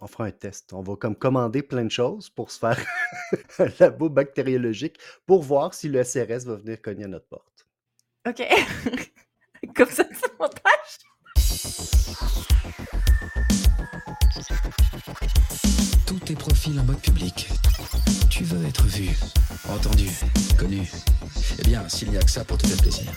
[0.00, 0.72] on fera un test.
[0.72, 2.78] On va comme commander plein de choses pour se faire
[3.58, 7.66] un labo bactériologique pour voir si le SRS va venir cogner à notre porte.
[8.26, 8.42] OK.
[9.74, 10.98] comme ça, c'est montage.
[16.06, 17.48] Tous tes profils en mode public.
[18.30, 19.10] Tu veux être vu,
[19.68, 20.08] entendu,
[20.58, 20.90] connu.
[21.58, 23.12] Eh bien, s'il n'y a que ça pour te faire plaisir.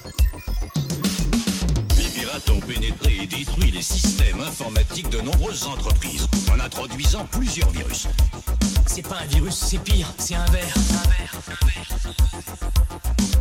[2.40, 8.08] Pénétré et détruit les systèmes informatiques de nombreuses entreprises en introduisant plusieurs virus.
[8.86, 10.76] C'est pas un virus, c'est pire, c'est un verre.
[10.76, 11.88] Un verre, un verre.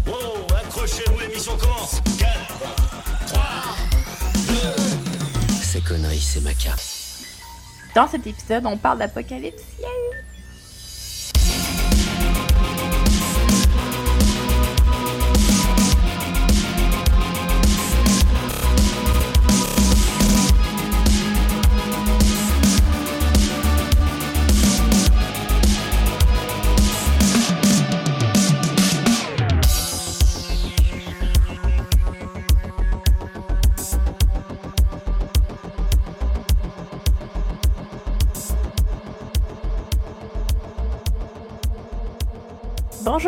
[0.06, 2.30] Wow, accrochez-vous, l'émission commence 4,
[3.26, 3.42] 3,
[5.62, 6.82] Ces conneries, c'est ma carte.
[7.94, 9.62] Dans cet épisode, on parle d'apocalypse.
[9.78, 10.05] Yay!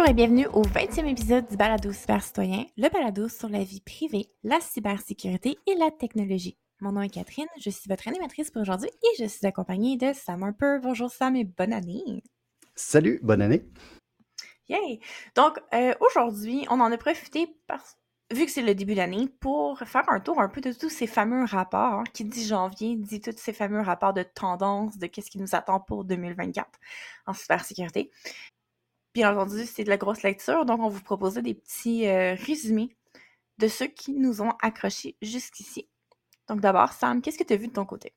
[0.08, 4.30] Et bienvenue au 20e épisode du Balado Cyber Citoyen, le balado sur la vie privée,
[4.42, 6.56] la cybersécurité et la technologie.
[6.80, 10.12] Mon nom est Catherine, je suis votre animatrice pour aujourd'hui et je suis accompagnée de
[10.14, 10.78] Sam Harper.
[10.82, 12.22] Bonjour Sam et bonne année!
[12.74, 13.64] Salut, bonne année.
[14.68, 15.00] Yay!
[15.34, 17.96] Donc, euh, aujourd'hui, on en a profité, parce-
[18.32, 21.06] vu que c'est le début d'année, pour faire un tour un peu de tous ces
[21.06, 21.94] fameux rapports.
[21.94, 25.54] hein, qui dit janvier, dit tous ces fameux rapports de tendance, de qu'est-ce qui nous
[25.54, 26.78] attend pour 2024
[27.26, 28.10] en cybersécurité.
[29.19, 32.97] Bien entendu, c'est de la grosse lecture, donc on vous proposait des petits euh, résumés
[33.58, 35.88] de ceux qui nous ont accrochés jusqu'ici.
[36.47, 38.12] Donc d'abord, Sam, qu'est-ce que tu as vu de ton côté?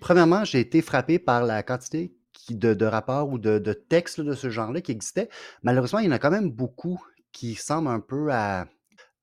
[0.00, 2.16] Premièrement, j'ai été frappé par la quantité
[2.48, 5.28] de, rapports ou de, de textes de ce genre-là qui existaient.
[5.62, 6.98] Malheureusement, il y en a quand même beaucoup
[7.32, 8.68] qui semblent un peu à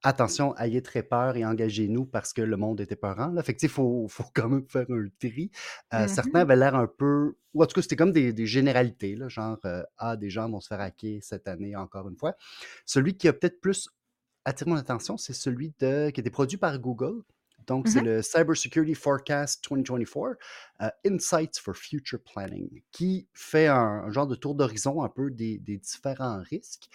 [0.04, 3.28] attention, ayez très peur et engagez-nous parce que le monde était peurant.
[3.28, 3.42] Là.
[3.44, 5.50] Fait que, il faut, faut quand même faire un tri.
[5.94, 6.08] Euh, Mhm.
[6.08, 7.36] Certains avaient l'air un peu.
[7.54, 10.50] Ou en tout cas, c'était comme des, des généralités, là, genre euh, Ah, des gens
[10.50, 12.36] vont se faire hacker cette année encore une fois.
[12.86, 13.90] Celui qui a peut-être plus
[14.46, 17.22] attiré mon attention, c'est celui de, qui a été produit par Google.
[17.66, 18.08] Donc, c'est Mhm.
[18.08, 20.38] le Cybersecurity Forecast 2024,
[20.82, 25.32] euh, Insights for Future Planning, qui fait un, un genre de tour d'horizon un peu
[25.32, 26.90] des, des différents risques.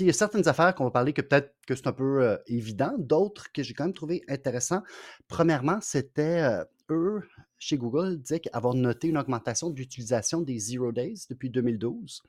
[0.00, 2.36] Il y a certaines affaires qu'on va parler que peut-être que c'est un peu euh,
[2.46, 4.82] évident, d'autres que j'ai quand même trouvé intéressants.
[5.28, 7.22] Premièrement, c'était euh, eux,
[7.58, 12.22] chez Google, disaient avoir noté une augmentation de l'utilisation des Zero Days depuis 2012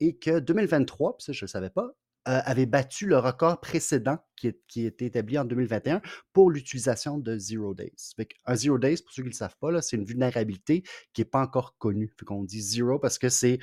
[0.00, 1.90] et que 2023, puis ça je ne le savais pas,
[2.28, 4.48] euh, avait battu le record précédent qui,
[4.84, 6.02] était établi en 2021
[6.32, 8.14] pour l'utilisation de Zero Days.
[8.16, 11.20] Fait un Zero Days, pour ceux qui ne le savent pas, c'est une vulnérabilité qui
[11.20, 12.12] n'est pas encore connue.
[12.18, 13.60] Fait dit zéro parce que c'est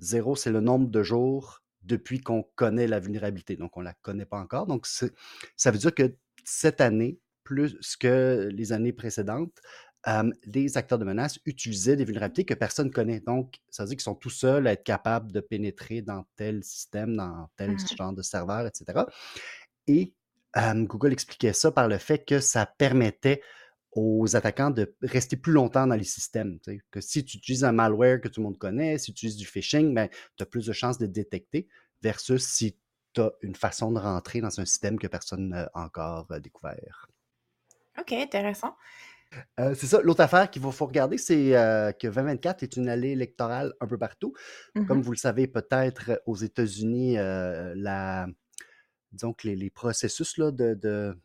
[0.00, 3.56] zéro, c'est le nombre de jours depuis qu'on connaît la vulnérabilité.
[3.56, 4.66] Donc, on ne la connaît pas encore.
[4.66, 6.14] Donc, ça veut dire que
[6.44, 9.60] cette année, plus que les années précédentes,
[10.08, 13.20] euh, les acteurs de menace utilisaient des vulnérabilités que personne ne connaît.
[13.20, 16.64] Donc, ça veut dire qu'ils sont tout seuls à être capables de pénétrer dans tel
[16.64, 17.78] système, dans tel Mhm.
[17.98, 19.04] genre de serveur, etc.
[19.86, 20.14] Et
[20.56, 23.42] euh, Google expliquait ça par le fait que ça permettait
[23.92, 26.58] aux attaquants de rester plus longtemps dans les systèmes.
[26.90, 29.46] Que si tu utilises un malware que tout le monde connaît, si tu utilises du
[29.46, 31.68] phishing, ben, tu as plus de chances de détecter
[32.02, 32.78] versus si
[33.12, 37.06] tu as une façon de rentrer dans un système que personne n'a encore euh, découvert.
[37.98, 38.76] Ok, intéressant.
[39.58, 40.00] Euh, c'est ça.
[40.02, 43.98] L'autre affaire qu'il faut, regarder, c'est euh, que 2024 est une allée électorale un peu
[43.98, 44.32] partout.
[44.86, 45.02] Comme Mhm.
[45.02, 48.26] vous le savez, peut-être aux États-Unis, euh, la,
[49.12, 51.16] disons que les, les processus là, de, de-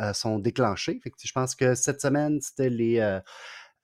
[0.00, 1.00] euh, sont déclenchés.
[1.02, 3.20] Fait je pense que cette semaine, c'était les, euh,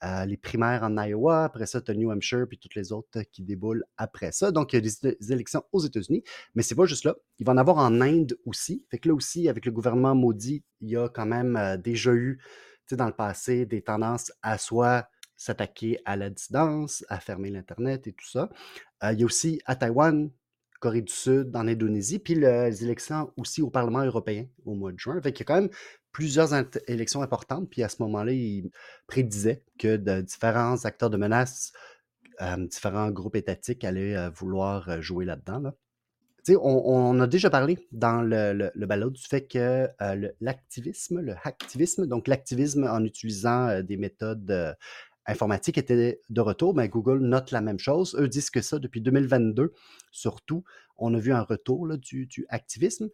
[0.02, 1.44] euh, les primaires en Iowa.
[1.44, 4.50] Après ça, tu as New Hampshire, puis toutes les autres qui déboulent après ça.
[4.50, 6.22] Donc, il y a des, élections aux États-Unis.
[6.54, 7.14] Mais c'est pas juste là.
[7.38, 8.86] Il va en avoir en Inde aussi.
[8.90, 12.12] Fait que là aussi, avec le gouvernement maudit, il y a quand même euh, déjà
[12.12, 12.40] eu,
[12.92, 18.12] dans le passé, des tendances à soit s'attaquer à la dissidence, à fermer l'Internet et
[18.12, 18.48] tout ça.
[19.04, 20.30] Euh, il y a aussi à Taïwan,
[20.80, 24.92] Corée du Sud, en Indonésie, puis le- les élections aussi au Parlement européen au mois
[24.92, 25.20] de juin.
[25.22, 25.70] Fait qu'il y a quand même
[26.12, 26.52] plusieurs
[26.88, 27.68] élections importantes.
[27.70, 28.70] Puis à ce moment-là, il
[29.06, 31.72] prédisait que différents acteurs de menace,
[32.70, 35.72] différents groupes étatiques allaient vouloir jouer là-dedans.
[36.48, 39.88] on, on a déjà parlé dans le, le, balado du fait que
[40.40, 44.74] l'activisme, le hacktivisme, donc l'activisme en utilisant des méthodes
[45.30, 48.16] informatiques était de retour, mais Google note la même chose.
[48.18, 49.72] Eux disent que ça, depuis 2022,
[50.10, 50.64] surtout,
[50.96, 53.08] on a vu un retour là, du, du activisme.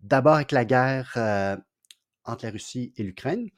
[0.00, 1.56] D'abord avec la guerre euh,
[2.24, 3.48] entre la Russie et l'Ukraine,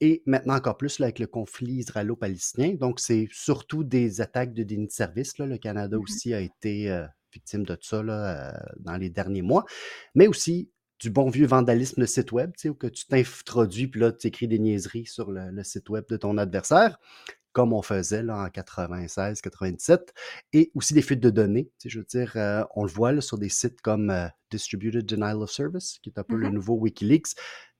[0.00, 2.74] et maintenant encore plus là, avec le conflit israélo-palestinien.
[2.74, 5.38] Donc, c'est surtout des attaques de déni de service.
[5.38, 5.46] Là.
[5.46, 6.02] Le Canada Mhm.
[6.02, 9.64] aussi a été euh, victime de ça là, euh, dans les derniers mois,
[10.14, 13.88] mais aussi du bon vieux vandalisme de site web, tu sais, où que tu t'introduis,
[13.88, 16.98] puis là, tu écris des niaiseries sur le, le site web de ton adversaire
[17.52, 20.12] comme on faisait là, en 96, 97,
[20.52, 21.70] et aussi des fuites de données.
[21.84, 25.36] Je veux dire, euh, on le voit là, sur des sites comme euh, Distributed Denial
[25.42, 26.54] of Service, qui est un peu le Mhm.
[26.54, 27.34] nouveau Wikileaks.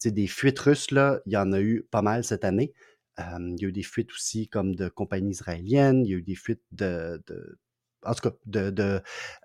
[0.05, 2.73] Des fuites russes, là, il y en a eu pas mal cette année.
[3.21, 6.17] Euh, il y a eu des fuites aussi comme de compagnies israéliennes, il y a
[6.17, 7.59] eu des fuites de, de-
[8.05, 9.01] en tout cas, de, de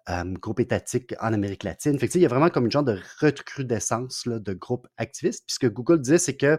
[0.09, 2.00] euh, groupes étatiques en Amérique latine.
[2.00, 5.44] Fait que, il y a vraiment comme une genre de recrudescence là, de groupes activistes.
[5.45, 6.57] Puis ce que Google disait, c'est que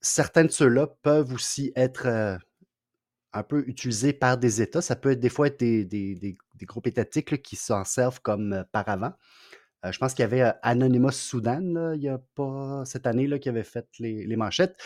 [0.00, 2.36] certains de ceux-là peuvent aussi être euh,
[3.32, 4.82] un peu utilisés par des États.
[4.82, 8.52] Ça peut être des fois être des, des- des- groupes étatiques qui s'en servent comme
[8.52, 9.12] euh, paravent.
[9.84, 13.48] Je pense qu'il y avait Anonymous Soudan, il n'y a pas cette année, là, qui
[13.48, 14.76] avait fait les, les manchettes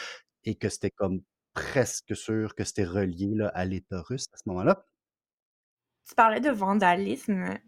[0.45, 1.23] et que c'était comme
[1.55, 4.85] presque sûr que c'était relié à l'État russe à ce moment-là.
[6.07, 7.59] Tu parlais de vandalisme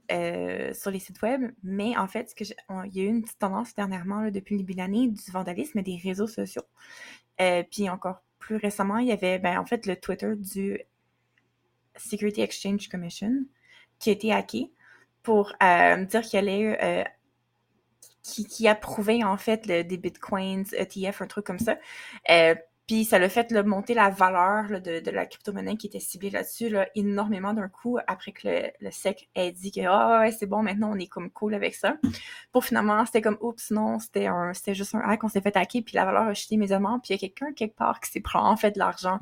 [0.75, 2.55] sur les sites web, mais en fait, il
[2.93, 5.97] y a eu une petite tendance dernièrement, depuis le début de l'année, du vandalisme des
[5.97, 6.65] réseaux sociaux.
[7.39, 10.79] Puis encore plus récemment, il y avait ben, en fait le Twitter du
[11.97, 13.33] Security Exchange Commission
[13.99, 14.71] qui a été hacké
[15.23, 17.05] pour euh, dire qu'il allait euh,
[18.23, 21.79] qui, qui approuvait en fait le- des bitcoins, ETF, un truc comme ça.
[22.31, 22.55] Euh,
[22.87, 26.69] puis ça l'a fait là, monter la valeur de, la crypto-monnaie qui était ciblée là-dessus
[26.69, 28.49] là, énormément d'un coup après que
[28.81, 31.75] le, SEC ait dit que ah ouais, c'est bon, maintenant on est comme cool avec
[31.75, 31.97] ça.
[32.53, 35.57] Pour finalement, c'était comme oups, non, c'était un c'était juste un hack, on s'est fait
[35.57, 38.11] hacker, puis la valeur a chuté immédiatement, puis il y a quelqu'un quelque part qui
[38.11, 39.19] s'est pris en fait de l'argent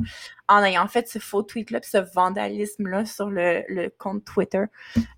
[0.48, 4.64] en ayant fait ce faux tweet-là, puis ce vandalisme-là sur le, le compte Twitter.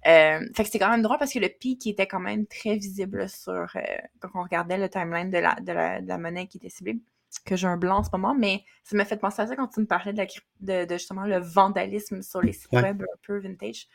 [0.06, 2.76] Euh, fait que c'est quand même drôle parce que le pic était quand même très
[2.76, 3.80] visible sur euh,
[4.20, 6.98] quand on regardait le timeline de la, de la, de la monnaie qui était ciblée
[7.40, 9.68] que j'ai un blanc en ce moment, mais ça m'a fait penser à ça quand
[9.68, 10.26] tu me parlais de, la,
[10.60, 12.82] de, de justement le vandalisme sur les sites Ouais.
[12.82, 13.88] web un peu vintage.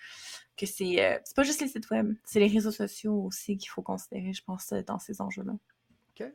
[0.57, 3.69] Que c'est euh, c'est pas juste les sites web, c'est les réseaux sociaux aussi qu'il
[3.69, 5.53] faut considérer, je pense, euh, dans ces enjeux-là.
[6.19, 6.27] OK.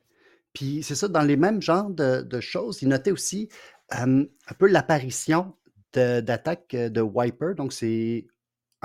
[0.54, 3.48] Puis c'est ça, dans les mêmes genres de, de choses, il notait aussi
[3.94, 5.54] euh, un peu l'apparition
[5.92, 7.54] d'attaques euh, de Wiper.
[7.56, 8.26] Donc, c'est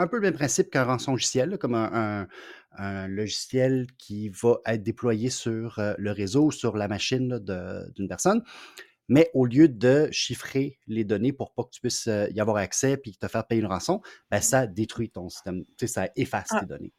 [0.02, 1.90] un peu le même principe qu'un rançongiciel, là, comme un,
[2.22, 2.28] un-
[2.78, 8.08] un logiciel qui va être déployé sur euh, le réseau ou sur la machine d'une
[8.08, 8.44] personne.
[9.08, 12.58] Mais au lieu de chiffrer les données pour pas que tu puisses euh, y avoir
[12.58, 15.66] accès puis te faire payer une rançon, ben, ça détruit ton système.
[15.78, 16.60] Tu sais, ça efface Ah.
[16.60, 16.94] tes données.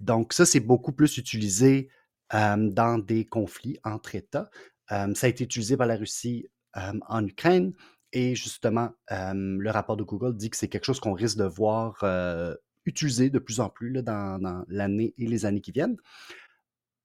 [0.00, 1.88] Donc, ça, c'est beaucoup plus utilisé
[2.34, 4.50] euh, dans des conflits entre États.
[4.92, 6.46] Euh, ça a été utilisé par la Russie
[6.76, 7.72] euh, en Ukraine.
[8.18, 11.44] Et justement, euh, le rapport de Google dit que c'est quelque chose qu'on risque de
[11.44, 12.54] voir euh,
[12.86, 15.98] utilisé de plus en plus là, dans, dans l'année et les années qui viennent.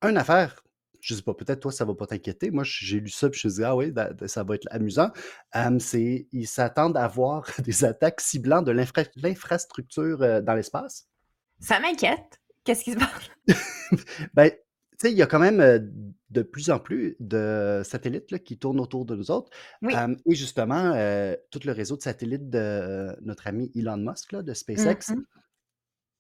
[0.04, 0.64] Une affaire,
[1.02, 2.50] je sais pas, peut-être toi, ça va pas t'inquiéter.
[2.50, 3.94] Moi, j'ai lu ça, puis je me suis dit, ah oui,
[4.28, 5.12] ça va être amusant.
[5.80, 11.10] C'est, ils s'attendent à voir des attaques ciblant de l'infra- l'infrastructure dans l'espace.
[11.60, 12.40] Ça m'inquiète.
[12.64, 13.58] Qu'est-ce qui se passe?
[14.34, 14.50] Ben,
[15.02, 15.80] tu sais, il y a quand même euh,
[16.30, 19.50] de plus en plus de satellites là, qui tournent autour de nous autres.
[19.82, 19.96] Oui.
[19.96, 24.44] Euh, et justement, euh, tout le réseau de satellites de notre ami Elon Musk là,
[24.44, 25.26] de SpaceX Mhm.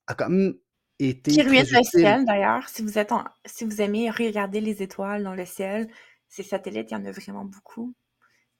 [0.07, 0.55] a quand même
[0.99, 2.67] été ruine le ciel, d'ailleurs.
[2.67, 5.87] Si vous êtes en- si vous aimez regarder les étoiles dans le ciel,
[6.27, 7.93] ces satellites, il y en a vraiment beaucoup.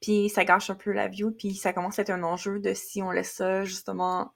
[0.02, 2.74] Puis ça gâche un peu la view, puis ça commence à être un enjeu de
[2.74, 4.32] si on laisse ça justement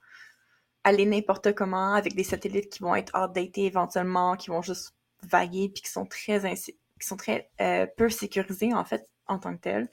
[0.84, 5.70] aller n'importe comment avec des satellites qui vont être outdated éventuellement, qui vont juste vaguer,
[5.72, 9.60] puis qui sont très qui sont très euh, peu sécurisés en fait en tant que
[9.60, 9.88] tels.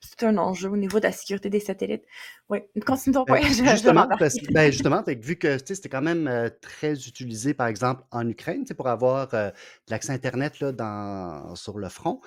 [0.00, 2.02] C'est un enjeu au niveau de la sécurité des satellites.
[2.48, 6.50] Oui, je- je vais justement, parce, ben, justement fait vu que c'était quand même euh,
[6.60, 11.78] très utilisé, par exemple, en Ukraine, pour avoir euh, de l'accès Internet là, dans, sur
[11.78, 12.20] le front.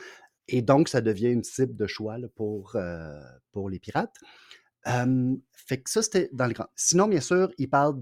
[0.48, 3.12] Et donc, ça devient une cible de choix là, pour, euh,
[3.52, 4.16] pour les pirates.
[4.88, 6.70] Euh, fait que ça, c'était dans les grands.
[6.76, 7.96] Sinon, bien sûr, il parle,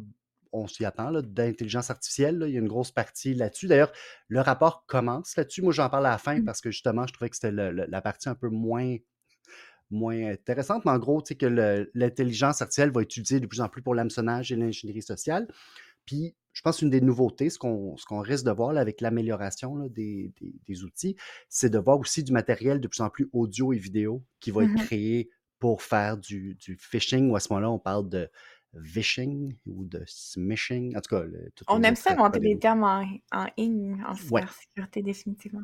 [0.54, 2.38] on s'y attend, d'intelligence artificielle.
[2.38, 2.48] là.
[2.48, 3.68] Il y a une grosse partie là-dessus.
[3.68, 3.92] D'ailleurs,
[4.28, 5.62] le rapport commence là-dessus.
[5.64, 6.46] Moi, j'en parle à la fin Mm.
[6.46, 8.96] parce que justement, je trouvais que c'était la partie un peu moins,
[9.92, 10.86] moins intéressante.
[10.86, 13.82] Mais en gros, tu sais que l'intelligence artificielle va être utilisée de plus en plus
[13.82, 15.48] pour l'hameçonnage et l'ingénierie sociale.
[16.06, 20.32] Puis, je pense qu'une des nouveautés, ce qu'on risque de voir là, avec l'amélioration des,
[20.40, 21.16] des- des outils,
[21.50, 24.64] c'est de voir aussi du matériel de plus en plus audio et vidéo qui va
[24.64, 24.86] être Mhm.
[24.86, 25.30] créé
[25.60, 28.30] pour faire du, du phishing, ou à ce moment-là, on parle de
[28.74, 30.96] vishing ou de smishing.
[30.98, 34.42] En tout cas, le- On aime ça inventer des termes en, en ligne, en Ouais.
[34.42, 35.62] cybersécurité, définitivement.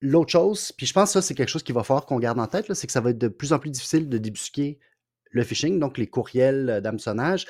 [0.00, 2.38] L'autre chose, puis je pense que ça, c'est quelque chose qu'il va falloir qu'on garde
[2.38, 4.78] en tête, c'est que ça va être de plus en plus difficile de débusquer
[5.30, 7.46] le phishing, donc les courriels euh, d'hameçonnage,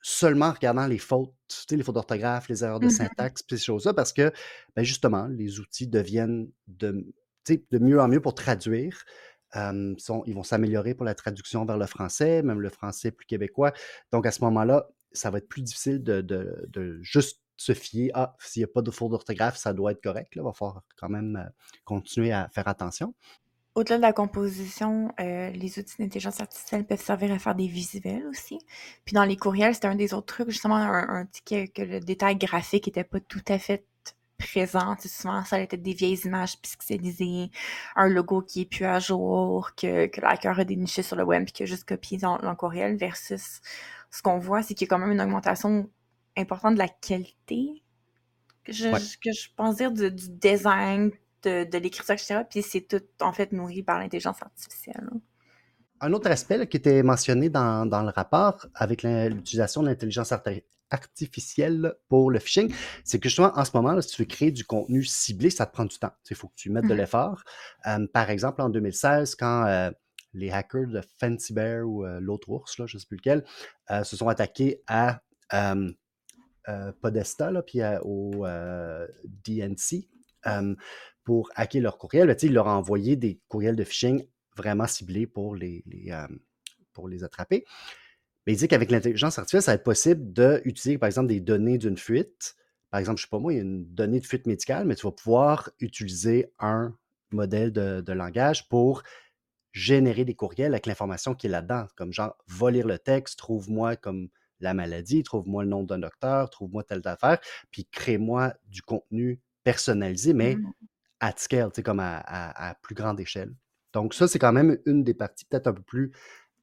[0.00, 2.92] seulement en regardant les fautes, tu sais, les fautes d'orthographe, les erreurs de Mhm.
[2.92, 4.32] syntaxe, puis ces choses-là, parce que
[4.74, 7.04] ben, justement, les outils deviennent de,
[7.48, 9.04] de mieux en mieux pour traduire
[9.54, 13.72] ils vont s'améliorer pour la traduction vers le français, même le français plus québécois.
[14.12, 18.60] Donc, à ce moment-là, ça va être plus difficile de, juste se fier à s'il
[18.60, 20.30] n'y a pas de faute d'orthographe, ça doit être correct.
[20.36, 21.50] Il va falloir quand même
[21.84, 23.14] continuer à faire attention.
[23.74, 28.58] Au-delà de la composition, les outils d'intelligence artificielle peuvent servir à faire des visuels aussi.
[29.04, 32.00] Puis dans les courriels, c'était un des autres trucs, justement, un, un petit que, le
[32.00, 33.86] détail graphique était pas tout à fait
[34.38, 34.96] présent.
[34.96, 37.50] Tu sais, souvent, ça était des vieilles images pixelisées,
[37.94, 41.24] un logo qui est plus à jour, que, que le hacker a déniché sur le
[41.24, 43.60] web puis qu'il a juste copié dans, dans le courriel, versus
[44.10, 45.90] ce qu'on voit, c'est qu'il y a quand même une augmentation
[46.36, 47.82] importante de la qualité,
[48.64, 49.00] que je, Ouais.
[49.22, 51.10] que je pense dire, du, du design,
[51.42, 52.40] de, de l'écriture, etc.
[52.48, 55.02] Puis c'est tout, en fait, nourri par l'intelligence artificielle.
[55.10, 55.18] là.
[56.00, 60.30] Un autre aspect là, qui était mentionné dans, dans le rapport avec l'utilisation de l'intelligence
[60.30, 62.72] arti- artificielle pour le phishing,
[63.04, 65.66] c'est que justement, en ce moment, là, si tu veux créer du contenu ciblé, ça
[65.66, 66.12] te prend du temps.
[66.30, 66.98] Il faut que tu mettes de Mhm.
[67.00, 67.42] l'effort.
[67.86, 69.90] Euh, par exemple, en 2016, quand euh,
[70.34, 73.44] les hackers de Fancy Bear ou euh, l'autre ours, là, je ne sais plus lequel,
[73.90, 75.20] euh, se sont attaqués à
[77.00, 78.44] Podesta, là, puis à- au
[79.24, 80.08] DNC,
[81.24, 84.26] pour hacker leur courriel, sais, ils leur ont envoyé des courriels de phishing
[84.56, 86.12] vraiment ciblés pour les, les,
[86.92, 87.64] pour les attraper.
[88.46, 91.78] Mais il dit qu'avec l'intelligence artificielle, ça va être possible d'utiliser, par exemple, des données
[91.78, 92.54] d'une fuite.
[92.90, 94.86] Par exemple, je ne sais pas moi, il y a une donnée de fuite médicale,
[94.86, 96.96] mais tu vas pouvoir utiliser un
[97.32, 99.02] modèle de, de langage pour
[99.72, 101.86] générer des courriels avec l'information qui est là-dedans.
[101.96, 104.28] Comme genre, va lire le texte, trouve-moi comme
[104.60, 107.38] la maladie, trouve-moi le nom d'un docteur, trouve-moi telle affaire,
[107.70, 110.72] puis crée-moi du contenu personnalisé, mais Mhm.
[111.20, 113.54] at scale, comme à, à- à plus grande échelle.
[113.92, 116.12] Donc, ça, c'est quand même une des parties peut-être un peu plus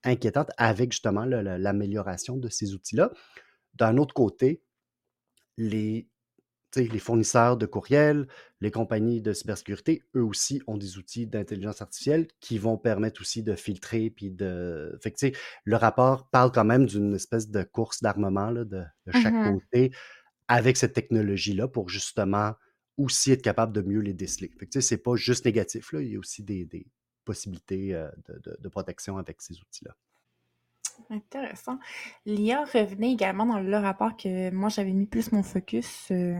[0.03, 3.11] inquiétantes avec justement l'amélioration de ces outils-là.
[3.75, 4.61] D'un autre côté,
[5.57, 6.07] les,
[6.99, 8.27] fournisseurs de courriels,
[8.61, 13.43] les compagnies de cybersécurité, eux aussi ont des outils d'intelligence artificielle qui vont permettre aussi
[13.43, 14.97] de filtrer puis de.
[15.01, 15.31] Fait que,
[15.63, 19.91] le rapport parle quand même d'une espèce de course d'armement de, de chaque côté
[20.47, 22.53] avec cette technologie-là pour justement
[22.97, 24.51] aussi être capable de mieux les déceler.
[24.59, 26.85] Fait que, c'est pas juste négatif, là, il y a aussi des, des
[27.23, 29.95] possibilités euh, de, de- de protection avec ces outils-là.
[31.09, 31.79] Intéressant.
[32.25, 36.39] L'IA revenait également dans le rapport que moi j'avais mis plus mon focus euh,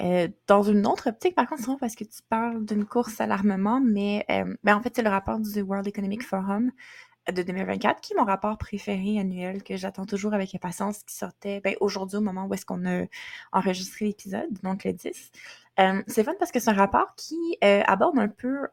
[0.00, 1.34] euh, dans une autre optique.
[1.34, 4.92] Par contre, parce que tu parles d'une course à l'armement, mais euh, ben, en fait,
[4.96, 6.72] c'est le rapport du World Economic Forum
[7.32, 11.60] de 2024 qui est mon rapport préféré annuel que j'attends toujours avec impatience qui sortait
[11.60, 13.04] ben, aujourd'hui au moment où est-ce qu'on a
[13.52, 15.32] enregistré l'épisode, donc le 10.
[15.80, 18.68] Euh, c'est fun parce que c'est un rapport qui euh, aborde un peu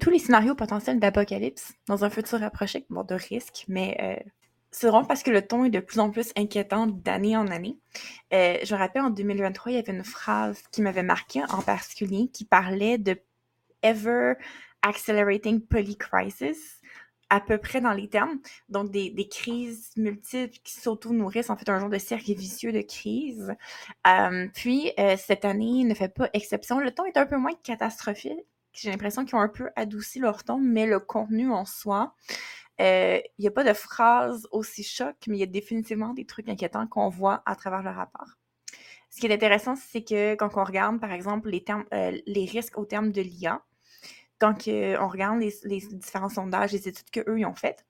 [0.00, 4.30] tous les scénarios potentiels d'apocalypse dans un futur approché, bon, de risque, mais euh,
[4.70, 7.78] c'est vraiment parce que le ton est de plus en plus inquiétant d'année en année.
[8.32, 11.62] Euh, je me rappelle en 2023, il y avait une phrase qui m'avait marqué en
[11.62, 13.16] particulier qui parlait de
[13.82, 14.34] ever
[14.82, 16.80] accelerating polycrisis
[17.30, 18.40] à peu près dans les termes.
[18.68, 22.80] Donc, des, des crises multiples qui s'auto-nourrissent, en fait, un genre de cercle vicieux de
[22.80, 23.54] crises.
[24.06, 26.80] Euh, puis, euh, cette année ne fait pas exception.
[26.80, 28.40] Le ton est un peu moins catastrophique.
[28.80, 32.14] J'ai l'impression qu'ils ont un peu adouci leur ton, mais le contenu en soi,
[32.80, 36.24] euh, il n'y a pas de phrase aussi choc, mais il y a définitivement des
[36.24, 38.38] trucs inquiétants qu'on voit à travers le rapport.
[39.10, 42.46] Ce qui est intéressant, c'est que quand on regarde, par exemple, les, termes, euh, les
[42.46, 43.62] risques au terme de l'IA,
[44.38, 47.84] quand on regarde les, différents sondages, les études qu'eux ont faites,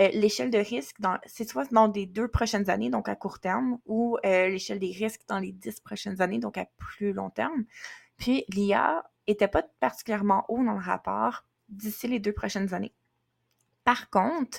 [0.00, 3.78] euh, l'échelle de risque, c'est soit dans les deux prochaines années, donc à court terme,
[3.86, 7.66] ou l'échelle des risques dans les dix prochaines années, donc à plus long terme.
[8.16, 12.92] Puis l'IA était pas particulièrement haut dans le rapport d'ici les deux prochaines années.
[13.84, 14.58] Par contre,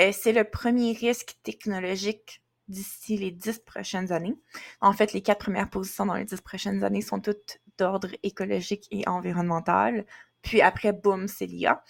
[0.00, 4.36] euh, c'est le premier risque technologique d'ici les dix prochaines années.
[4.80, 8.86] En fait, les quatre premières positions dans les dix prochaines années sont toutes d'ordre écologique
[8.90, 10.06] et environnemental.
[10.42, 11.82] Puis après, boum, c'est l'IA.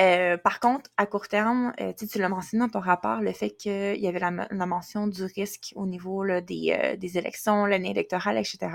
[0.00, 3.50] Euh, par contre, à court terme, euh, tu l'as mentionné dans ton rapport, le fait
[3.50, 4.30] qu'il y avait la,
[4.66, 8.68] mention du risque au niveau des, des élections, l'année électorale, etc.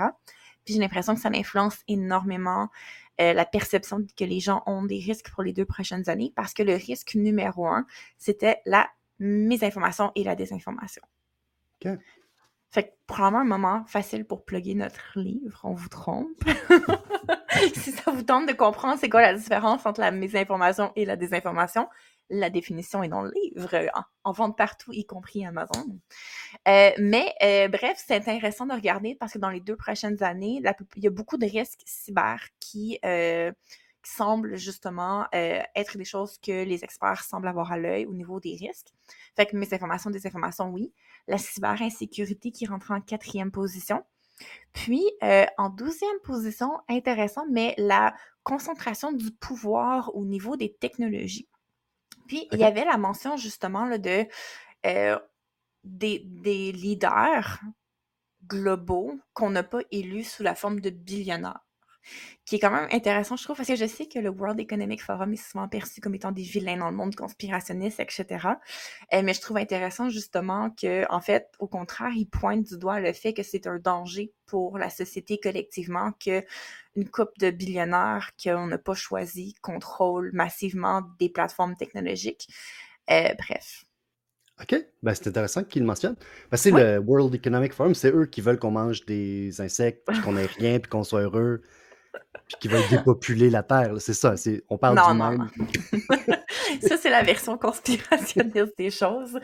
[0.64, 2.68] Puis j'ai l'impression que ça influence énormément
[3.20, 6.52] euh, la perception que les gens ont des risques pour les deux prochaines années, parce
[6.52, 7.86] que le risque numéro un,
[8.18, 11.02] c'était la mésinformation et la désinformation.
[11.84, 11.92] OK.
[12.70, 16.42] Fait que probablement un moment facile pour plugger notre livre, on vous trompe.
[17.74, 21.14] si ça vous tente de comprendre c'est quoi la différence entre la mésinformation et la
[21.14, 21.88] désinformation,
[22.30, 25.98] la définition est dans le livre, en, en vente partout, y compris Amazon.
[26.68, 30.62] Euh, mais euh, bref, c'est intéressant de regarder parce que dans les deux prochaines années,
[30.96, 33.52] il y a beaucoup de risques cyber qui, euh,
[34.06, 38.54] semblent justement être des choses que les experts semblent avoir à l'œil au niveau des
[38.54, 38.92] risques.
[39.34, 40.92] Fait que mes informations, des informations, oui.
[41.26, 44.04] La cyber-insécurité qui rentre en quatrième position.
[44.74, 45.02] Puis,
[45.56, 51.48] en douzième position, intéressant, mais la concentration du pouvoir au niveau des technologies.
[52.26, 54.26] Puis, il y avait la mention justement là, de
[54.86, 55.18] euh,
[55.84, 57.60] des, des leaders
[58.46, 61.63] globaux qu'on n'a pas élus sous la forme de billionnaires.
[62.44, 65.02] Qui est quand même intéressant, je trouve, parce que je sais que le World Economic
[65.02, 68.48] Forum est souvent perçu comme étant des vilains dans le monde conspirationniste, etc.
[69.12, 73.00] Euh, mais je trouve intéressant justement que, en fait, au contraire, ils pointent du doigt
[73.00, 76.44] le fait que c'est un danger pour la société collectivement que
[76.96, 82.48] une couple de billionnaires qu'on n'a pas choisi contrôlent massivement des plateformes technologiques.
[83.10, 83.84] Euh, bref.
[84.62, 84.76] OK.
[85.02, 86.16] Ben, c'est intéressant qu'ils le mentionnent.
[86.50, 86.84] Ben, c'est Ouais.
[86.94, 90.78] le World Economic Forum, c'est eux qui veulent qu'on mange des insectes, qu'on ait rien,
[90.78, 91.62] puis qu'on soit heureux,
[92.46, 93.94] puis qui veulent dépopuler la Terre.
[93.98, 94.34] C'est ça.
[94.68, 95.48] On parle Non, du non, même.
[95.56, 96.36] non.
[96.80, 99.38] Ça, c'est la version conspirationniste des choses.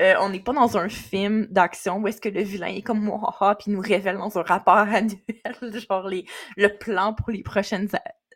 [0.00, 3.00] Euh, on n'est pas dans un film d'action où est-ce que le vilain est comme
[3.00, 5.16] moi, puis nous révèle dans un rapport annuel,
[5.88, 6.24] genre les,
[6.56, 7.88] le plan pour les prochaines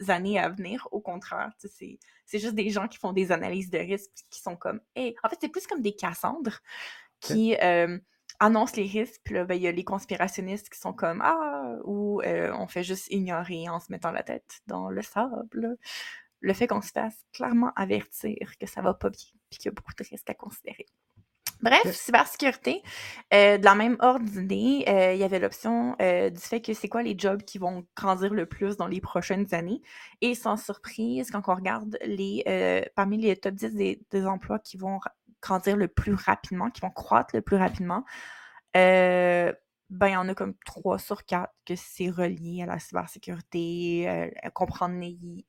[0.09, 0.89] années à venir.
[0.91, 1.99] Au contraire, c'est
[2.39, 5.37] juste des gens qui font des analyses de risque, qui sont comme, hey, en fait,
[5.41, 6.61] c'est plus comme des Cassandres
[7.21, 7.99] qui euh,
[8.41, 11.77] annoncent les risques, puis là, ben, il y a les conspirationnistes qui sont comme, ah,
[11.85, 15.79] ou euh, on fait juste ignorer en se mettant la tête dans le sable
[16.41, 19.69] le fait qu'on se fasse clairement avertir que ça va pas bien puis qu'il y
[19.69, 20.87] a beaucoup de risques à considérer.
[21.63, 22.83] Bref, cybersécurité,
[23.35, 26.73] euh, de la même ordre d'idée, euh, il y avait l'option euh, du fait que
[26.73, 29.83] c'est quoi les jobs qui vont grandir le plus dans les prochaines années.
[30.23, 32.45] Et sans surprise, quand on regarde les
[32.97, 35.01] parmi les top 10 des, des emplois qui vont
[35.43, 38.05] grandir le plus rapidement, qui vont croître le plus rapidement,
[38.77, 39.53] euh,
[39.91, 44.09] ben, il y en a comme 3 sur 4 que c'est relié à la cybersécurité,
[44.09, 44.95] euh, comprendre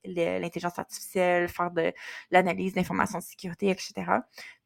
[0.04, 1.94] l'intelligence artificielle, faire de
[2.32, 3.94] l'analyse d'informations de sécurité, etc.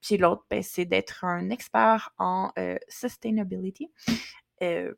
[0.01, 3.91] Puis l'autre, ben, c'est d'être un expert en euh, sustainability.
[4.63, 4.94] Euh,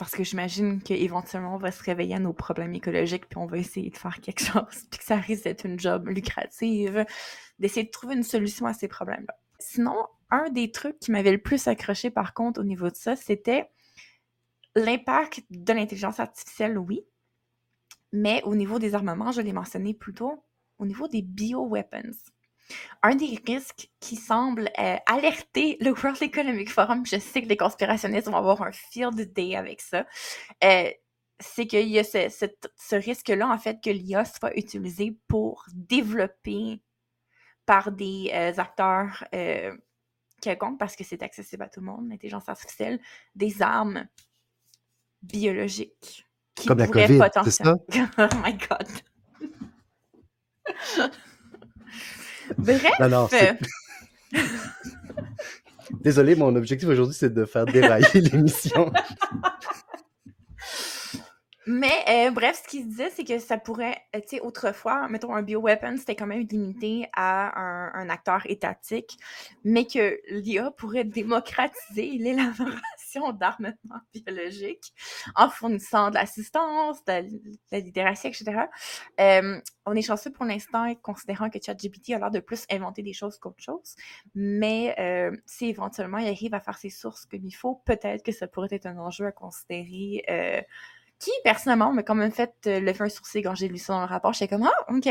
[0.00, 3.58] parce que j'imagine qu'éventuellement, on va se réveiller à nos problèmes écologiques, puis on va
[3.58, 7.04] essayer de faire quelque chose, puis que ça risque d'être une job lucrative,
[7.58, 9.38] d'essayer de trouver une solution à ces problèmes-là.
[9.58, 13.14] Sinon, un des trucs qui m'avait le plus accroché, par contre, au niveau de ça,
[13.14, 13.68] c'était
[14.74, 17.04] l'impact de l'intelligence artificielle, oui,
[18.10, 20.42] mais au niveau des armements, je l'ai mentionné plus tôt,
[20.78, 22.16] au niveau des bioweapons.
[23.02, 27.56] Un des risques qui semble euh, alerter le World Economic Forum, je sais que les
[27.56, 30.06] conspirationnistes vont avoir un field day avec ça,
[30.64, 30.90] euh,
[31.38, 35.64] c'est qu'il y a ce, ce- ce risque-là, en fait, que l'IA soit utilisée pour
[35.72, 36.80] développer
[37.66, 39.24] par des euh, acteurs
[40.42, 43.00] quelconques, parce que c'est accessible à tout le monde, l'intelligence artificielle,
[43.34, 44.06] des armes
[45.22, 47.84] biologiques qui Comme la COVID, c'est potentiellement...
[48.18, 48.88] oh my God!
[52.58, 53.28] Bref, Non, non,
[56.02, 58.92] Désolé, mon objectif aujourd'hui, c'est de faire dérailler l'émission.
[61.72, 65.32] Mais euh, bref, ce qu'il disait, c'est que ça pourrait, euh, tu sais, autrefois, mettons,
[65.36, 67.56] un bioweapon, c'était quand même limité à
[67.96, 69.16] un, acteur étatique,
[69.62, 74.92] mais que l'IA pourrait démocratiser l'élaboration d'armements biologiques
[75.36, 77.22] en fournissant de l'assistance, de,
[77.70, 78.62] la- littératie, etc.
[79.20, 83.12] Euh, on est chanceux pour l'instant, considérant que ChatGPT a l'air de plus inventer des
[83.12, 83.94] choses qu'autre chose,
[84.34, 88.32] mais euh, si éventuellement il arrive à faire ses sources comme il faut, peut-être que
[88.32, 90.24] ça pourrait être un enjeu à considérer.
[91.20, 93.94] Euh, qui, personnellement, m'a quand même fait euh, lever un sourcil quand j'ai lu ça
[93.94, 94.32] dans le rapport.
[94.32, 95.08] J'étais comme, ah, OK,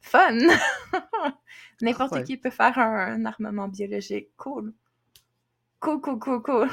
[0.00, 0.38] fun!
[1.80, 2.24] N'importe Ouais.
[2.24, 4.30] qui peut faire un, un armement biologique.
[4.36, 4.72] Cool.
[5.80, 6.68] Cool, cool, cool, cool.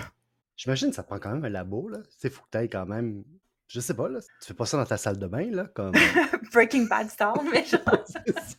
[0.56, 2.00] J'imagine que ça prend quand même un labo, là.
[2.18, 3.24] Sais, faut que quand même...
[3.68, 4.20] Je sais pas, là.
[4.42, 5.94] Tu fais pas ça dans ta salle de bain, là, comme...
[6.54, 8.58] Breaking Bad style, mais genre, C'est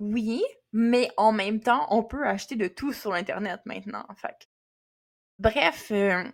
[0.00, 4.04] oui, mais en même temps, on peut acheter de tout sur Internet maintenant.
[4.16, 4.48] Fait.
[5.38, 6.24] Bref, euh,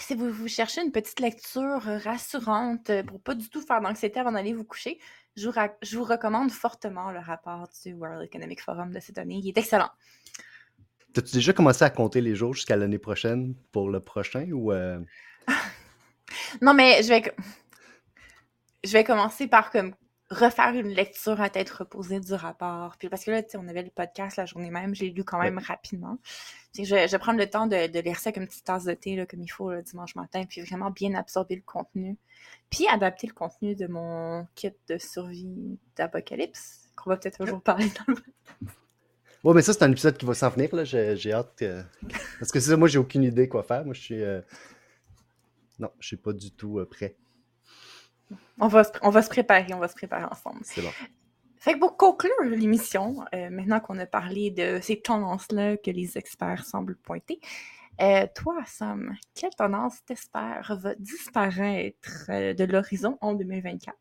[0.00, 3.80] si vous, vous cherchez une petite lecture euh, rassurante euh, pour pas du tout faire
[3.80, 4.98] d'anxiété avant d'aller vous coucher,
[5.36, 9.40] je vous, je vous recommande fortement le rapport du World Economic Forum de cette année.
[9.42, 9.90] Il est excellent.
[11.12, 14.72] T'as-tu déjà commencé à compter les jours jusqu'à l'année prochaine pour le prochain ou...
[14.72, 15.00] euh,
[16.62, 17.34] Non, mais je vais,
[18.84, 19.94] je vais commencer par comme
[20.30, 22.96] refaire une lecture à tête reposée du rapport.
[22.98, 25.10] Puis parce que là, tu sais, on avait le podcast la journée même, je l'ai
[25.10, 26.18] lu quand même rapidement.
[26.74, 28.64] Puis je, vais- je vais prendre le temps de, de lire ça comme une petite
[28.64, 31.62] tasse de thé, là, comme il faut, le dimanche matin, puis vraiment bien absorber le
[31.62, 32.16] contenu.
[32.70, 37.86] Puis adapter le contenu de mon kit de survie d'apocalypse, qu'on va peut-être toujours parler
[38.06, 38.18] dans le...
[39.44, 40.84] Ouais, mais ça, c'est un épisode qui va s'en venir, là.
[40.84, 41.82] J'ai j'ai hâte que...
[42.40, 43.84] Parce que c'est ça, moi, j'ai aucune idée quoi faire.
[43.84, 44.22] Moi, je suis...
[44.22, 44.40] euh,
[45.78, 47.16] Non, je suis pas du tout euh, prêt.
[48.60, 50.60] On va, se, on va se préparer, on va se préparer ensemble.
[50.62, 50.90] C'est bon.
[51.56, 56.16] Fait que pour conclure l'émission, euh, maintenant qu'on a parlé de ces tendances-là que les
[56.18, 57.40] experts semblent pointer,
[58.00, 63.96] Euh, toi, Sam, quelle tendance t'espères va disparaître euh, de l'horizon en 2024?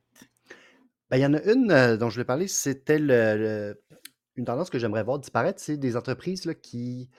[1.10, 3.82] Ben, il y en a une dont je voulais parler, c'était le, le-
[4.36, 7.10] une tendance que j'aimerais voir disparaître, c'est des entreprises là, qui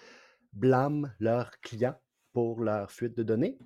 [0.52, 1.96] blâment leurs clients
[2.32, 3.58] pour leur fuite de données.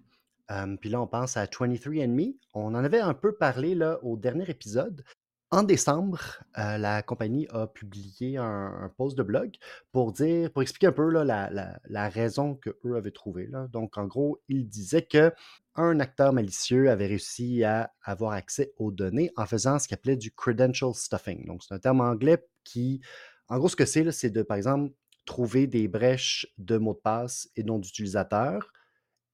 [0.80, 2.36] Puis là, on pense à 23andMe.
[2.54, 5.04] On en avait un peu parlé au dernier épisode.
[5.52, 9.52] En décembre, la compagnie a publié un, post de blog
[9.92, 13.50] pour dire, expliquer un peu la, la- raison que eux avaient trouvée.
[13.70, 15.30] Donc, en gros, ils disaient que
[15.74, 20.16] un acteur malicieux avait réussi à avoir accès aux données en faisant ce qu'il appelait
[20.16, 21.46] du credential stuffing.
[21.46, 23.02] Donc, c'est un terme anglais qui,
[23.48, 24.94] en gros, ce que c'est, c'est de, par exemple,
[25.26, 28.72] trouver des brèches de mots de passe et noms d'utilisateurs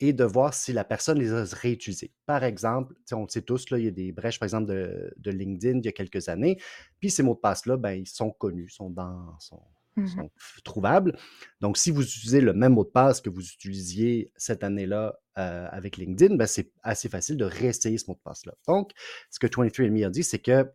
[0.00, 2.12] et de voir si la personne les a réutilisés.
[2.26, 5.12] Par exemple, on le sait tous, là, il y a des brèches, par exemple, de,
[5.16, 6.60] de LinkedIn il y a quelques années,
[7.00, 9.60] puis ces mots de passe-là, ben, ils sont connus, sont, dans, sont,
[10.06, 11.18] sont f- trouvables.
[11.60, 15.66] Donc, si vous utilisez le même mot de passe que vous utilisiez cette année-là euh,
[15.72, 18.54] avec LinkedIn, ben, c'est assez facile de réessayer ce mot de passe-là.
[18.68, 18.92] Donc,
[19.30, 20.70] ce que 23andMe a dit, c'est que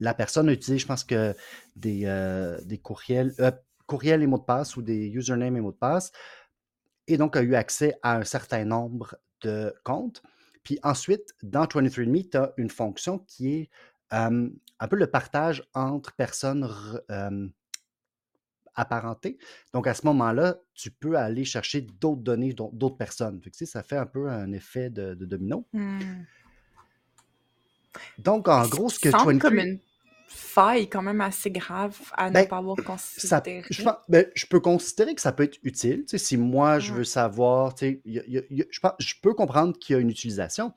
[0.00, 1.34] la personne a utilisé, je pense que
[1.76, 3.50] des, euh, des courriels, euh,
[3.86, 6.12] courriels et mots de passe ou des usernames et mots de passe,
[7.08, 10.22] et donc a eu accès à un certain nombre de comptes.
[10.62, 13.70] Puis ensuite, dans 23andMe, tu as une fonction qui est
[14.12, 17.48] euh, un peu le partage entre personnes re- euh,
[18.74, 19.38] apparentées.
[19.72, 23.40] Donc à ce moment-là, tu peux aller chercher d'autres données d'au- d'autres personnes.
[23.42, 25.66] Fait que, tu sais, ça fait un peu un effet de, de domino.
[25.72, 25.98] Hmm.
[28.18, 29.78] Donc en gros, ce que semble 23 comme une
[30.32, 33.64] faille quand même assez grave à ne Ben, pas avoir ça, considéré.
[33.70, 36.00] je, pense- ben, je peux considérer que ça peut être utile.
[36.02, 38.62] Tu sais, si moi, je veux savoir, tu sais, il y a- y a- y
[38.62, 40.72] a- je, je peux comprendre qu'il y a une utilisation,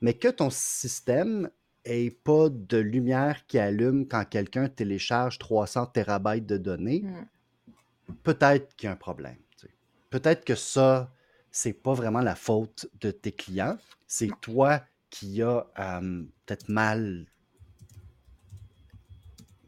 [0.00, 1.50] mais que ton système
[1.84, 8.14] ait pas de lumière qui allume quand quelqu'un télécharge 300 terabytes de données, Hmm.
[8.22, 9.36] peut-être qu'il y a un problème.
[10.10, 11.10] Peut-être que ça,
[11.50, 17.26] c'est pas vraiment la faute de tes clients, c'est toi qui as euh, peut-être mal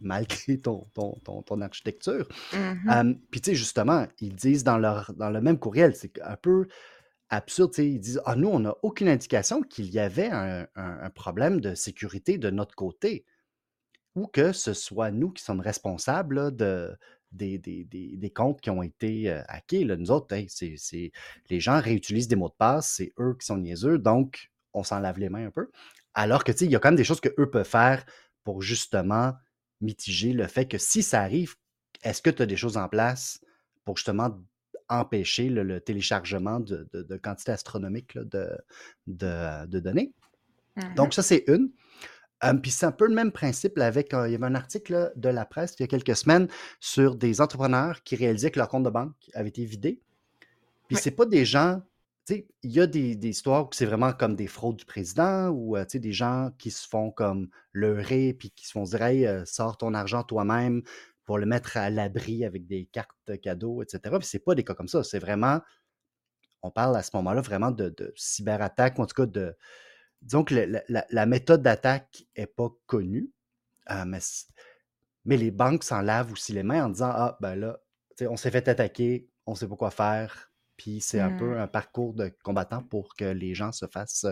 [0.04, 2.28] mal créé ton, ton, ton, ton architecture.
[2.52, 2.90] Mhm.
[2.90, 6.36] Euh, Puis, tu sais, justement, ils disent dans, leur, dans le même courriel, c'est un
[6.36, 6.66] peu
[7.30, 11.10] absurde, ils disent Ah, nous, on n'a aucune indication qu'il y avait un, un- un
[11.10, 13.24] problème de sécurité de notre côté,
[14.14, 16.96] ou que ce soit nous qui sommes responsables là, de,
[17.32, 19.84] des, des- des- des comptes qui ont été euh, hackés.
[19.84, 19.96] là.
[19.96, 20.48] Nous autres, hey,
[21.50, 25.00] les gens réutilisent des mots de passe, c'est eux qui sont niaiseux, donc on s'en
[25.00, 25.68] lave les mains un peu.
[26.14, 28.04] Alors que, tu sais, il y a quand même des choses qu'eux peuvent faire
[28.44, 29.32] pour justement
[29.80, 31.54] mitiger le fait que si ça arrive,
[32.02, 33.40] est-ce que tu as des choses en place
[33.84, 34.38] pour justement
[34.88, 38.22] empêcher le, le téléchargement de, de, de quantités astronomiques là,
[39.06, 40.12] de, données?
[40.96, 41.70] Donc, ça, c'est une.
[42.62, 45.28] Puis c'est un peu le même principe avec, il y avait un article là, de
[45.30, 48.82] la presse il y a quelques semaines sur des entrepreneurs qui réalisaient que leur compte
[48.82, 50.02] de banque avait été vidé.
[50.88, 51.00] Puis Ouais.
[51.00, 51.80] c'est pas des gens,
[52.30, 55.84] il y a des, histoires où c'est vraiment comme des fraudes du président ou euh,
[55.92, 59.76] des gens qui se font comme leurrer puis qui se font dire, hey, euh, sors
[59.76, 60.82] ton argent toi-même
[61.24, 64.00] pour le mettre à l'abri avec des cartes cadeaux, etc.
[64.18, 65.02] Puis c'est pas des cas comme ça.
[65.04, 65.60] C'est vraiment,
[66.62, 69.56] on parle à ce moment-là vraiment de, de cyberattaque, ou en tout cas de,
[70.22, 70.54] disons que
[70.88, 73.30] la, méthode d'attaque n'est pas connue,
[73.90, 74.20] euh, mais,
[75.24, 77.78] mais les banques s'en lavent aussi les mains en disant Ah, ben là,
[78.22, 80.53] on s'est fait attaquer, on sait pas quoi faire.
[80.76, 81.60] Puis c'est un peu Hmm.
[81.62, 84.26] un parcours de combattant pour que les gens se fassent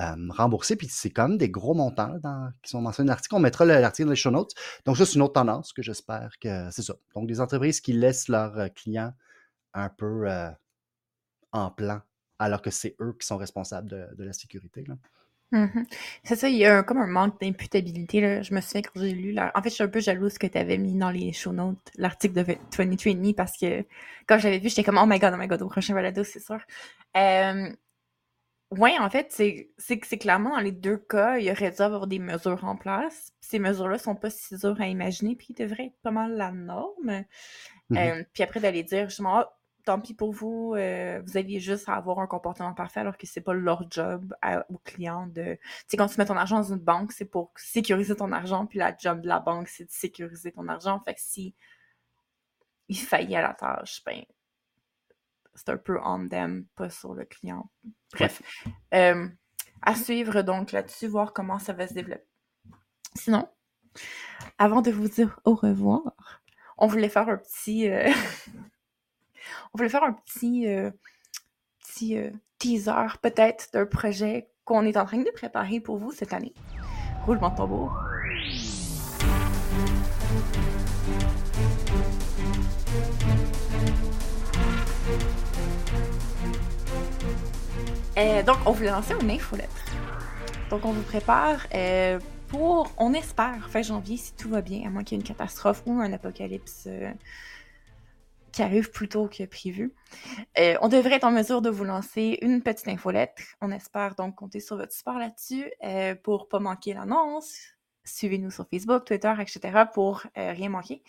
[0.00, 0.76] euh, rembourser.
[0.76, 3.34] Puis c'est quand même des gros montants là, dans- qui sont mentionnés dans l'article.
[3.34, 4.52] On mettra le- l'article dans les show notes.
[4.86, 6.94] Donc, ça, c'est une autre tendance que j'espère que c'est ça.
[7.14, 9.12] Donc, des entreprises qui laissent leurs euh, clients
[9.74, 10.50] un peu euh,
[11.52, 12.00] en plan,
[12.38, 14.84] alors que c'est eux qui sont responsables de, de la sécurité.
[14.88, 14.94] là.
[15.52, 15.84] Mhm.
[16.24, 18.20] C'est ça, il y a un- comme un manque d'imputabilité.
[18.22, 18.42] là.
[18.42, 19.32] Je me souviens quand j'ai lu.
[19.32, 21.52] la- En fait, je suis un peu jalouse que tu avais mis dans les show
[21.52, 23.84] notes l'article de 23andMe parce que
[24.26, 26.40] quand j'avais vu, j'étais comme Oh my god, oh my god, au prochain balado, c'est
[26.40, 26.58] sûr.
[27.16, 27.70] Euh...
[28.70, 31.70] Ouais, en fait, c'est c'est que c'est clairement dans les deux cas, il y aurait
[31.72, 33.32] dû avoir des mesures en place.
[33.40, 36.52] Ces mesures-là sont pas si dures à imaginer, puis ils devraient être pas mal la
[36.52, 37.24] norme.
[37.90, 37.98] Mhm.
[37.98, 41.88] Euh, puis après, d'aller dire justement, Ah, tant pis pour vous, euh, vous aviez juste
[41.88, 45.54] à avoir un comportement parfait alors que c'est pas leur job à- aux clients de.
[45.54, 48.66] Tu sais, quand tu mets ton argent dans une banque, c'est pour sécuriser ton argent,
[48.66, 51.00] puis la job de la banque, c'est de sécuriser ton argent.
[51.04, 51.54] Fait que si
[52.88, 54.22] il faillit à la tâche, ben,
[55.54, 57.70] c'est un peu on them, pas sur le client.
[58.12, 58.42] Bref.
[58.94, 59.28] Euh,
[59.82, 62.24] à suivre donc là-dessus, voir comment ça va se développer.
[63.14, 63.48] Sinon,
[64.58, 66.02] avant de vous dire au revoir,
[66.78, 67.88] on voulait faire un petit.
[67.88, 68.10] euh,
[69.72, 70.90] on voulait faire un petit, euh,
[72.02, 76.54] euh, teaser, peut-être, d'un projet qu'on est en train de préparer pour vous cette année.
[77.26, 77.92] Roulement de tambour.
[88.18, 89.86] Euh, donc, on voulait lancer une infolettre.
[90.70, 91.66] Donc, on vous prépare
[92.48, 95.28] pour, on espère, fin janvier, si tout va bien, à moins qu'il y ait une
[95.28, 96.88] catastrophe ou un apocalypse
[98.52, 99.94] qui arrive plus tôt que prévu.
[100.58, 103.42] Euh, on devrait être en mesure de vous lancer une petite infolettre.
[103.60, 107.56] On espère donc compter sur votre support là-dessus euh, pour pas manquer l'annonce.
[108.04, 109.84] Suivez-nous sur Facebook, Twitter, etc.
[109.92, 111.02] pour euh, rien manquer.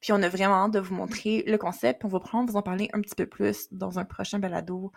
[0.00, 2.04] Puis on a vraiment hâte de vous montrer le concept.
[2.04, 4.92] On va prendre vous en parler un petit peu plus dans un prochain balado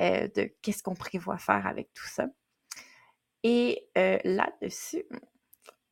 [0.00, 2.26] euh, de qu'est-ce qu'on prévoit faire avec tout ça.
[3.42, 5.04] Et là-dessus,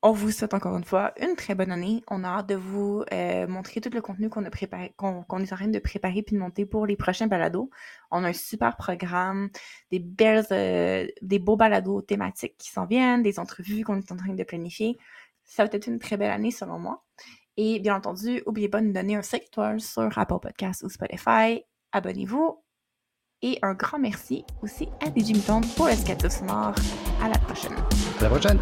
[0.05, 2.05] on vous souhaite encore une fois une très bonne année.
[2.09, 5.79] On a hâte de vous euh, montrer tout le contenu qu'on est en train de
[5.79, 7.71] préparer puis de monter pour les prochains balados.
[8.11, 9.49] On a un super programme,
[9.95, 14.45] euh, des beaux balados thématiques qui s'en viennent, des entrevues qu'on est en train de
[14.45, 14.99] planifier.
[15.43, 17.03] Ça va être une très belle année selon moi.
[17.57, 20.91] Et bien entendu, n'oubliez pas de nous donner un 5 étoiles sur Apple Podcasts ou
[20.91, 21.65] Spotify.
[21.93, 22.63] Abonnez-vous.
[23.41, 26.75] Et un grand merci aussi à DJ Mouton pour le sonore.
[27.23, 27.77] À la prochaine.
[28.21, 28.61] À la prochaine!